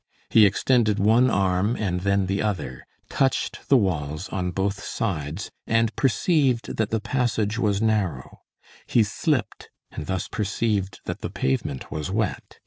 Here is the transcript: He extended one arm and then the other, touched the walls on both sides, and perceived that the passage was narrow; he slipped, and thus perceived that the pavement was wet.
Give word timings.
He 0.31 0.47
extended 0.47 0.97
one 0.97 1.29
arm 1.29 1.75
and 1.75 1.99
then 1.99 2.25
the 2.25 2.41
other, 2.41 2.87
touched 3.07 3.69
the 3.69 3.77
walls 3.77 4.29
on 4.29 4.49
both 4.49 4.81
sides, 4.83 5.51
and 5.67 5.95
perceived 5.95 6.77
that 6.77 6.89
the 6.89 6.99
passage 6.99 7.59
was 7.59 7.83
narrow; 7.83 8.39
he 8.87 9.03
slipped, 9.03 9.69
and 9.91 10.07
thus 10.07 10.27
perceived 10.27 11.01
that 11.05 11.19
the 11.21 11.29
pavement 11.29 11.91
was 11.91 12.09
wet. 12.09 12.57